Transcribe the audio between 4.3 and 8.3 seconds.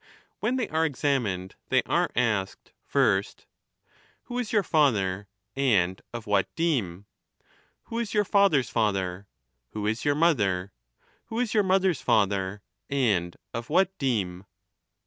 is your father, and of what deme? who is your